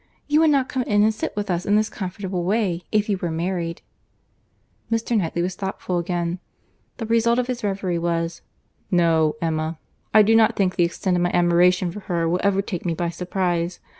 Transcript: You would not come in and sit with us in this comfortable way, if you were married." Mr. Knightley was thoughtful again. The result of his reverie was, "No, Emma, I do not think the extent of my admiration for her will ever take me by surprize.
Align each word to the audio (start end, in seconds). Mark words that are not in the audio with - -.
You 0.27 0.39
would 0.39 0.49
not 0.49 0.67
come 0.67 0.81
in 0.87 1.03
and 1.03 1.13
sit 1.13 1.35
with 1.35 1.51
us 1.51 1.63
in 1.63 1.75
this 1.75 1.87
comfortable 1.87 2.43
way, 2.43 2.81
if 2.91 3.07
you 3.07 3.19
were 3.19 3.29
married." 3.29 3.83
Mr. 4.91 5.15
Knightley 5.15 5.43
was 5.43 5.53
thoughtful 5.53 5.99
again. 5.99 6.39
The 6.97 7.05
result 7.05 7.37
of 7.37 7.45
his 7.45 7.63
reverie 7.63 7.99
was, 7.99 8.41
"No, 8.89 9.35
Emma, 9.43 9.77
I 10.11 10.23
do 10.23 10.33
not 10.35 10.55
think 10.55 10.75
the 10.75 10.85
extent 10.85 11.17
of 11.17 11.21
my 11.21 11.29
admiration 11.35 11.91
for 11.91 11.99
her 11.99 12.27
will 12.27 12.39
ever 12.41 12.63
take 12.63 12.83
me 12.83 12.95
by 12.95 13.09
surprize. 13.09 13.79